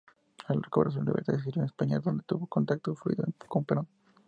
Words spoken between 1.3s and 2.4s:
se exilió en España, donde